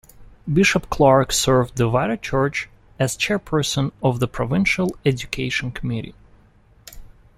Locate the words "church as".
2.17-3.15